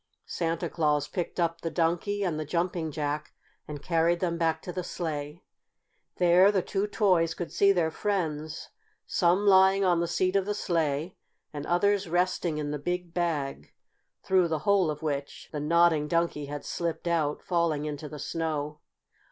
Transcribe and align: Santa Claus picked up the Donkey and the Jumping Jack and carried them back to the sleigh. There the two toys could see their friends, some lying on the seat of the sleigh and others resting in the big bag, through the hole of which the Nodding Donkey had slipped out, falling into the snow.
Santa 0.25 0.67
Claus 0.67 1.07
picked 1.07 1.39
up 1.39 1.61
the 1.61 1.69
Donkey 1.69 2.23
and 2.23 2.39
the 2.39 2.43
Jumping 2.43 2.89
Jack 2.89 3.33
and 3.67 3.83
carried 3.83 4.19
them 4.19 4.35
back 4.35 4.59
to 4.63 4.73
the 4.73 4.83
sleigh. 4.83 5.43
There 6.17 6.51
the 6.51 6.63
two 6.63 6.87
toys 6.87 7.35
could 7.35 7.51
see 7.51 7.71
their 7.71 7.91
friends, 7.91 8.69
some 9.05 9.45
lying 9.45 9.85
on 9.85 9.99
the 9.99 10.07
seat 10.07 10.35
of 10.35 10.47
the 10.47 10.55
sleigh 10.55 11.17
and 11.53 11.67
others 11.67 12.09
resting 12.09 12.57
in 12.57 12.71
the 12.71 12.79
big 12.79 13.13
bag, 13.13 13.73
through 14.23 14.47
the 14.47 14.59
hole 14.65 14.89
of 14.89 15.03
which 15.03 15.49
the 15.51 15.59
Nodding 15.59 16.07
Donkey 16.07 16.47
had 16.47 16.65
slipped 16.65 17.07
out, 17.07 17.43
falling 17.43 17.85
into 17.85 18.09
the 18.09 18.17
snow. 18.17 18.79